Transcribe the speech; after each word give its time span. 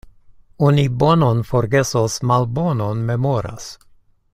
Oni 0.69 0.85
bonon 1.03 1.43
forgesos, 1.51 2.17
malbonon 2.33 3.05
memoras. 3.11 3.69